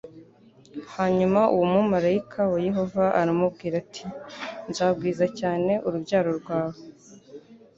Hanyuma 0.95 1.41
uwo 1.53 1.65
mumarayika 1.73 2.39
wa 2.51 2.59
Yehova 2.67 3.03
aramubwira 3.21 3.75
ati 3.83 4.03
nzagwiza 4.69 5.25
cyane 5.39 5.71
urubyaro 5.87 6.29
rwawe 6.39 6.79